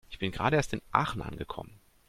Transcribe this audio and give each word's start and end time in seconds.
Ich 0.09 0.17
bin 0.17 0.31
gerade 0.31 0.55
erst 0.55 0.73
in 0.73 0.81
Aachen 0.91 1.21
angekommen 1.21 1.79